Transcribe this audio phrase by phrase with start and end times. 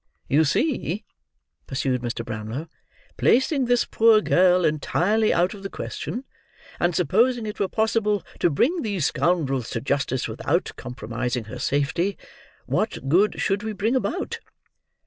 [0.27, 1.05] "You see,"
[1.67, 2.25] pursued Mr.
[2.25, 2.67] Brownlow;
[3.17, 6.23] "placing this poor girl entirely out of the question,
[6.79, 12.17] and supposing it were possible to bring these scoundrels to justice without compromising her safety,
[12.65, 14.39] what good should we bring about?"